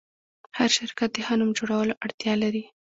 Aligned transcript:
هر 0.57 0.69
شرکت 0.77 1.09
د 1.13 1.17
ښه 1.25 1.35
نوم 1.39 1.49
جوړولو 1.59 1.93
اړتیا 2.03 2.33
لري. 2.43 2.63